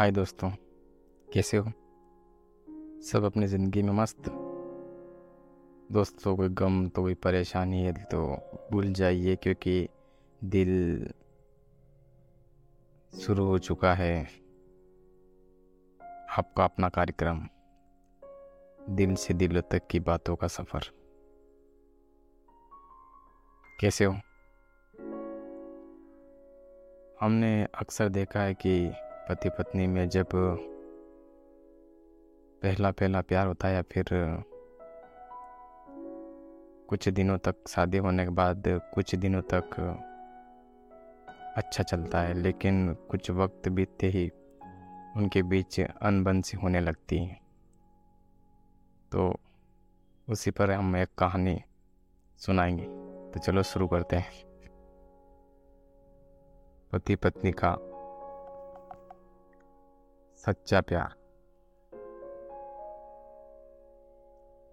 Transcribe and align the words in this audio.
हाय 0.00 0.10
दोस्तों, 0.10 0.48
कैसे 1.28 1.56
हो? 1.56 1.70
सब 3.02 3.24
अपनी 3.24 3.46
ज़िंदगी 3.46 3.82
में 3.82 3.92
मस्त? 3.92 4.28
दोस्तों 5.92 6.36
कोई 6.36 6.48
गम 6.48 6.88
तो 6.88 7.02
कोई 7.02 7.14
परेशानी 7.14 7.82
है 7.82 7.92
तो 8.04 8.20
भूल 8.72 8.92
जाइए, 8.92 9.34
क्योंकि 9.36 9.88
दिल 10.44 11.10
शुरू 13.12 13.44
हो 13.44 13.58
चुका 13.58 13.92
है। 13.94 14.22
आपका 16.38 16.64
अपना 16.64 16.88
कार्यक्रम, 16.88 17.46
दिल 18.90 19.14
से 19.14 19.34
दिलों 19.34 19.62
तक 19.62 19.86
की 19.86 20.00
बातों 20.00 20.36
का 20.36 20.46
सफ़र। 20.46 20.90
कैसे 23.80 24.04
हो? 24.04 24.16
हमने 27.20 27.52
अक्सर 27.64 28.08
देखा 28.08 28.40
है 28.40 28.54
कि 28.54 28.92
पति 29.30 29.48
पत्नी 29.48 29.86
में 29.86 30.08
जब 30.08 30.26
पहला 32.62 32.90
पहला 32.90 33.20
प्यार 33.20 33.46
होता 33.46 33.68
है 33.68 33.74
या 33.74 33.82
फिर 33.82 34.04
कुछ 36.88 37.08
दिनों 37.08 37.38
तक 37.38 37.54
शादी 37.68 37.98
होने 37.98 38.24
के 38.24 38.30
बाद 38.30 38.62
कुछ 38.66 39.14
दिनों 39.14 39.42
तक 39.42 39.76
अच्छा 41.56 41.82
चलता 41.82 42.20
है, 42.20 42.34
लेकिन 42.34 42.94
कुछ 42.94 43.30
वक्त 43.30 43.68
बीतते 43.68 44.06
ही 44.06 44.30
उनके 45.16 45.42
बीच 45.42 45.80
अनबन 45.80 46.42
सी 46.42 46.56
होने 46.56 46.80
लगती 46.80 47.18
है। 47.18 47.40
तो 49.12 49.34
उसी 50.30 50.50
पर 50.50 50.70
हम 50.70 50.96
एक 50.96 51.08
कहानी 51.18 51.62
सुनाएँगे। 52.36 52.84
तो 53.30 53.38
चलो 53.38 53.62
शुरू 53.62 53.88
करते 53.88 54.16
हैं। 54.16 54.32
पति 56.92 57.16
पत्नी 57.16 57.52
का 57.52 57.89
सच्चा 60.46 60.80
प्यार। 60.80 61.14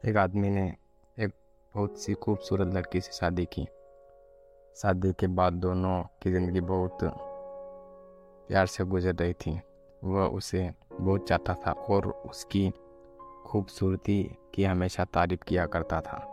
एक 0.09 0.17
आदमी 0.17 0.49
ने 0.49 0.75
एक 1.19 1.31
बहुत 1.75 1.97
सी 1.99 2.13
खूबसूरत 2.13 2.73
लड़की 2.73 3.01
से 3.01 3.11
शादी 3.11 3.45
की। 3.45 3.67
शादी 4.75 5.13
के 5.13 5.27
बाद 5.27 5.53
दोनों 5.53 6.03
की 6.03 6.31
ज़िंदगी 6.31 6.61
बहुत 6.61 6.97
प्यार 8.47 8.65
से 8.65 8.83
गुजर 8.83 9.15
रही 9.15 9.33
थी। 9.33 9.61
वह 10.03 10.25
उसे 10.25 10.73
बहुत 10.93 11.27
चाहता 11.27 11.53
था 11.53 11.71
और 11.71 12.07
उसकी 12.07 12.69
खूबसूरती 13.45 14.37
की 14.53 14.63
हमेशा 14.63 15.05
तारीफ़ 15.05 15.43
किया 15.43 15.65
करता 15.65 16.01
था। 16.01 16.23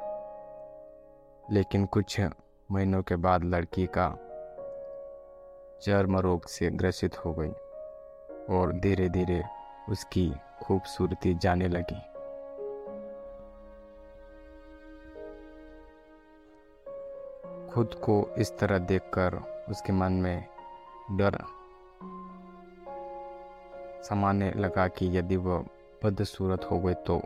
लेकिन 1.51 1.87
कुछ 1.87 2.21
महीनों 2.71 3.03
के 3.03 3.17
बाद 3.17 3.45
लड़की 3.45 3.89
का 3.99 4.09
चर्म 5.83 6.19
रोग 6.19 6.47
से 6.47 6.71
ग्रसित 6.71 7.25
हो 7.25 7.33
गई। 7.33 7.53
और 8.51 8.73
धीरे 8.73 9.09
धीरे 9.09 9.43
उसकी 9.89 10.33
खूबसूरती 10.63 11.35
जाने 11.35 11.69
लगी। 11.69 12.01
खुद 17.73 17.95
को 17.95 18.35
इस 18.39 18.59
तरह 18.59 18.79
देखकर 18.79 19.35
उसके 19.71 19.93
मन 19.93 20.13
में 20.13 20.47
डर 21.11 21.39
समाने 24.03 24.51
लगा 24.51 24.89
कि 24.89 25.19
यदि 25.19 25.37
वह 25.37 25.65
बदसूरत 26.05 26.65
हो 26.71 26.79
गई 26.79 26.95
तो 26.95 27.23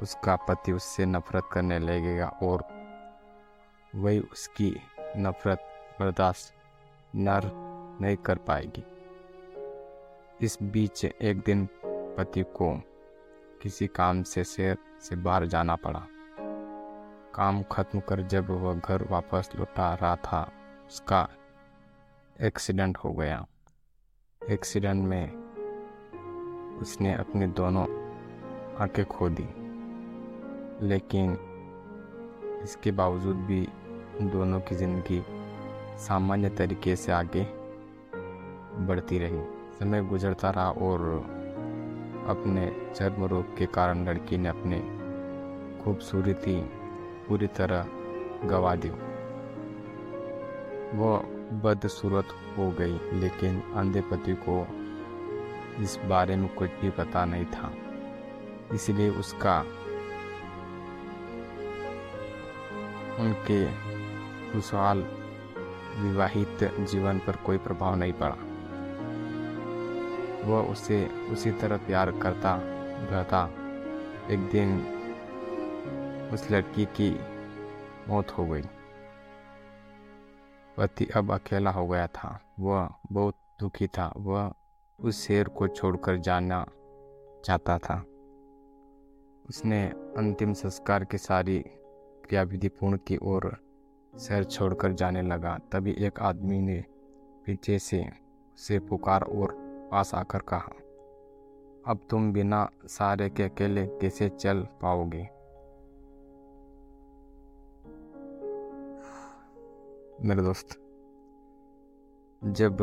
उसका 0.00 0.36
पति 0.36 0.72
उससे 0.72 1.06
नफरत 1.06 1.48
करने 1.52 1.78
लगेगा 1.78 2.28
और 2.42 2.64
वही 3.94 4.20
उसकी 4.20 4.80
नफरत 5.16 5.58
बर्दाश्त 6.00 6.54
नर 7.16 7.50
नहीं 8.00 8.16
कर 8.16 8.38
पाएगी। 8.38 8.84
इस 10.42 10.58
बीच 10.62 11.04
एक 11.04 11.40
दिन 11.40 11.68
पति 12.18 12.42
को 12.42 12.82
किसी 13.62 13.86
काम 13.86 14.22
से 14.22 14.44
शहर 14.44 14.76
से 15.00 15.16
बाहर 15.16 15.46
जाना 15.46 15.76
पड़ा। 15.76 16.06
काम 17.34 17.62
खत्म 17.62 18.00
कर 18.00 18.22
जब 18.22 18.50
वह 18.50 18.74
घर 18.74 19.08
वापस 19.10 19.50
लौटा 19.56 19.94
रहा 19.94 20.16
था, 20.16 20.52
उसका 20.86 21.28
एक्सीडेंट 22.42 22.98
हो 22.98 23.12
गया। 23.12 23.46
एक्सीडेंट 24.50 25.04
में 25.04 25.32
उसने 26.80 27.14
अपनी 27.14 27.46
दोनों 27.46 27.84
आँखें 28.76 29.04
खो 29.04 29.28
दी। 29.28 29.48
लेकिन 30.86 31.36
इसके 32.62 32.90
बावजूद 32.90 33.36
भी 33.36 33.68
दोनों 34.22 34.60
की 34.60 34.74
ज़िंदगी 34.74 35.24
सामान्य 35.98 36.48
तरीके 36.48 36.96
से 36.96 37.12
आगे 37.12 37.46
बढ़ती 38.86 39.18
रही। 39.18 39.57
समय 39.80 40.02
गुजरता 40.02 40.50
रहा 40.50 40.70
और 40.70 41.00
अपने 42.28 42.92
चर्म 42.94 43.24
रोग 43.24 43.56
के 43.56 43.66
कारण 43.66 44.08
लड़की 44.08 44.36
ने 44.36 44.48
अपने 44.48 44.78
खूबसूरती 45.84 46.60
पूरी 47.28 47.46
तरह 47.46 47.86
गवा 48.44 48.74
दी। 48.74 48.88
वह 50.98 51.22
बदसूरत 51.62 52.28
हो 52.58 52.70
गई, 52.70 52.98
लेकिन 53.12 53.62
अंधे 53.76 54.00
पति 54.00 54.36
को 54.48 54.66
इस 55.82 55.98
बारे 56.04 56.36
में 56.36 56.48
कुछ 56.54 56.70
भी 56.70 56.90
पता 56.90 57.24
नहीं 57.24 57.44
था। 57.44 57.72
इसलिए 58.74 59.10
उसका 59.10 59.60
उनके 63.20 63.64
खुशहाल 64.52 65.06
विवाहित 65.96 66.64
जीवन 66.80 67.18
पर 67.18 67.36
कोई 67.36 67.58
प्रभाव 67.58 67.94
नहीं 67.94 68.12
पड़ा। 68.12 68.36
वह 70.44 70.62
उसे 70.62 71.06
उसी 71.06 71.50
तरह 71.50 71.76
प्यार 71.76 72.10
करता 72.10 72.60
रहता 73.10 73.50
एक 74.30 74.48
दिन 74.52 74.98
उस 76.32 76.50
लड़की 76.50 76.84
की 76.84 77.20
मौत 78.08 78.30
हो 78.30 78.46
गई। 78.46 78.62
पति 80.76 81.06
अब 81.16 81.32
अकेला 81.32 81.70
हो 81.70 81.86
गया 81.86 82.06
था। 82.06 82.40
वह 82.60 82.94
बहुत 83.12 83.34
दुखी 83.60 83.86
था। 83.86 84.14
वह 84.16 84.52
उस 85.00 85.26
शेर 85.26 85.48
को 85.48 85.68
छोड़कर 85.68 86.16
जाना 86.16 86.66
चाहता 87.44 87.78
था। 87.78 88.04
उसने 89.48 89.88
अंतिम 90.16 90.52
संस्कार 90.52 91.04
की 91.04 91.18
सारी 91.18 91.58
क्रियाविधि 92.28 92.68
पूर्ण 92.68 92.96
की 92.96 93.16
और 93.16 93.58
शहर 94.18 94.44
छोड़कर 94.44 94.92
जाने 94.92 95.22
लगा। 95.22 95.58
तभी 95.72 95.92
एक 95.92 96.20
आदमी 96.20 96.60
ने 96.60 96.84
पीछे 97.46 97.78
से 97.78 98.08
उसे 98.54 98.78
पुकार 98.78 99.22
और 99.22 99.67
पास 99.90 100.14
आकर 100.14 100.42
कहा, 100.48 100.72
अब 101.86 102.00
तुम 102.10 102.32
बिना 102.32 102.68
सारे 102.88 103.28
के 103.30 103.42
अकेले 103.42 103.86
कैसे 104.00 104.28
चल 104.30 104.62
पाओगे? 104.82 105.22
मेरे 110.20 110.42
दोस्त, 110.42 110.68
जब 112.42 112.82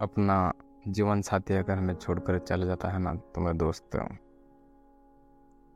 अपना 0.00 0.52
जीवन 0.88 1.22
साथी 1.22 1.54
अगर 1.54 1.78
हमें 1.78 1.94
छोड़कर 1.94 2.38
चला 2.38 2.66
जाता 2.66 2.88
है 2.88 2.98
ना 2.98 3.14
तो 3.14 3.40
मेरे 3.40 3.58
दोस्त, 3.58 3.98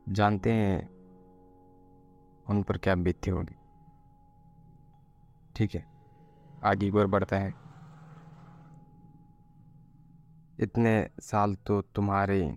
जानते 0.07 0.51
हैं 0.51 0.89
उन 2.45 2.61
पर 2.63 2.77
क्या 2.77 2.95
बीतती 2.97 3.31
होगी। 3.31 3.55
ठीक 5.55 5.75
है, 5.75 5.85
आगे 6.63 6.89
की 6.91 6.97
ओर 6.97 7.07
बढ़ता 7.07 7.37
है। 7.37 7.53
इतने 10.59 11.09
साल 11.21 11.55
तो 11.67 11.81
तुम्हारी 11.81 12.51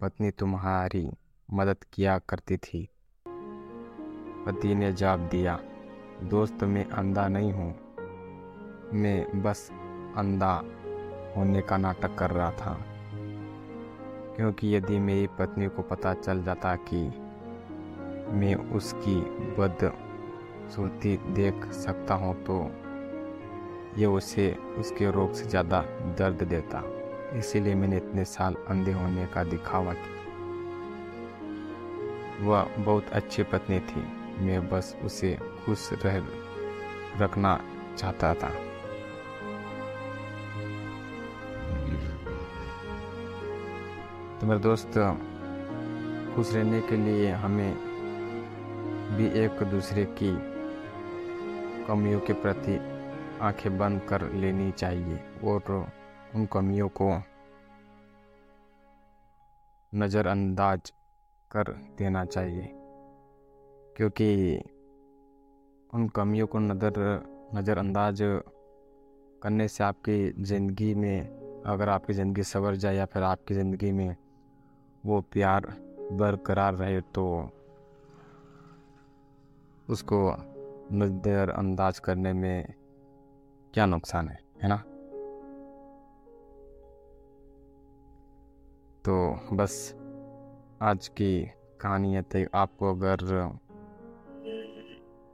पत्नी 0.00 0.30
तुम्हारी 0.30 1.10
मदद 1.50 1.76
किया 1.92 2.18
करती 2.18 2.56
थी। 2.56 2.88
पति 4.46 4.74
ने 4.74 4.92
जवाब 4.92 5.20
दिया, 5.20 5.58
दोस्त, 6.22 6.62
मैं 6.64 6.84
अंधा 6.84 7.28
नहीं 7.28 7.52
हूँ। 7.52 7.70
मैं 8.92 9.42
बस 9.42 9.70
अंधा 10.16 10.52
होने 11.36 11.62
का 11.62 11.76
नाटक 11.76 12.14
कर 12.14 12.30
रहा 12.30 12.50
था। 12.50 12.84
क्योंकि 14.36 14.76
यदि 14.76 14.98
मेरी 14.98 15.26
पत्नी 15.26 15.68
को 15.68 15.82
पता 15.82 16.14
चल 16.14 16.42
जाता 16.42 16.76
कि 16.76 17.04
मैं 18.32 18.54
उसकी 18.54 19.20
बद 19.58 19.92
सूरती 20.70 21.16
देख 21.16 21.64
सकता 21.72 22.14
हूँ 22.14 22.34
तो 22.44 22.60
ये 24.00 24.06
उसे 24.06 24.52
उसके 24.78 25.10
रोग 25.10 25.32
से 25.32 25.44
ज़्यादा 25.44 25.82
दर्द 26.18 26.42
देता। 26.42 26.97
इसीलिए 27.34 27.74
मैंने 27.74 27.96
इतने 27.96 28.24
साल 28.24 28.56
अंधे 28.68 28.92
होने 28.92 29.26
का 29.26 29.44
दिखावा 29.44 29.92
किया। 29.92 30.18
वह 32.40 32.62
बहुत 32.78 33.06
अच्छी 33.08 33.42
पत्नी 33.42 33.80
थी। 33.80 34.00
मैं 34.46 34.68
बस 34.68 34.96
उसे 35.02 35.38
खुश 35.64 35.90
रह, 35.92 36.22
रखना 37.18 37.60
चाहता 37.98 38.34
था। 38.34 38.48
तो 44.40 44.46
मेरे 44.46 44.60
दोस्त, 44.60 44.88
खुश 46.36 46.54
रहने 46.54 46.80
के 46.80 46.96
लिए 46.96 47.30
हमें 47.30 47.76
भी 49.16 49.40
एक 49.40 49.62
दूसरे 49.62 50.04
की 50.04 50.58
कमियों 51.86 52.20
के 52.20 52.32
प्रति 52.32 52.78
आँखें 53.40 53.78
बंद 53.78 54.00
कर 54.08 54.32
लेनी 54.32 54.72
चाहिए 54.72 55.16
और 55.44 55.86
उन 56.34 56.46
कमियों 56.46 56.88
को 57.00 57.10
नज़रअंदाज 59.92 60.92
कर 61.50 61.72
देना 61.98 62.24
चाहिए, 62.24 62.68
क्योंकि 63.96 64.28
उन 65.90 66.08
कमियों 66.08 66.46
को 66.46 66.58
नज़र 66.58 66.92
नज़रअंदाज 67.54 68.18
करने 69.42 69.68
से 69.68 69.84
आपकी 69.84 70.42
ज़िंदगी 70.42 70.94
में, 70.94 71.62
अगर 71.66 71.88
आपकी 71.88 72.12
ज़िंदगी 72.12 72.42
सवर 72.42 72.74
जाए 72.76 72.96
या 72.96 73.04
फिर 73.04 73.22
आपकी 73.22 73.54
ज़िंदगी 73.54 73.92
में 73.92 74.16
वो 75.04 75.20
प्यार 75.32 75.66
बरकरार 76.12 76.74
रहे 76.74 77.00
तो 77.14 77.24
उसको 79.88 80.20
नज़रअंदाज 80.92 81.98
करने 81.98 82.32
में 82.32 82.74
क्या 83.74 83.86
नुकसान 83.86 84.28
है 84.28 84.38
है 84.62 84.68
ना? 84.68 84.82
तो 89.04 89.14
बस 89.52 89.74
आज 90.82 91.08
की 91.08 91.30
कहानी 91.80 92.14
है 92.14 92.22
तो 92.24 92.44
आपको 92.54 92.94
अगर 92.94 93.24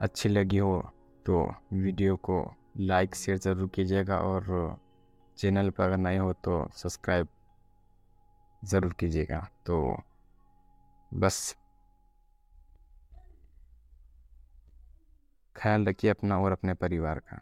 अच्छी 0.00 0.28
लगी 0.28 0.58
हो 0.58 0.82
तो 1.26 1.44
वीडियो 1.72 2.16
को 2.16 2.38
लाइक, 2.78 3.14
शेयर 3.14 3.38
ज़रूर 3.38 3.68
कीजिएगा 3.74 4.18
और 4.20 4.76
चैनल 5.38 5.70
पर 5.70 5.84
अगर 5.84 5.96
नए 5.96 6.16
हो 6.16 6.32
तो 6.44 6.66
सब्सक्राइब 6.74 7.28
ज़रूर 8.62 8.92
कीजिएगा। 8.92 9.46
तो 9.66 9.96
बस 11.12 11.56
ख्याल 15.56 15.84
रखिए 15.86 16.10
अपना 16.10 16.38
और 16.40 16.52
अपने 16.52 16.74
परिवार 16.74 17.18
का। 17.18 17.40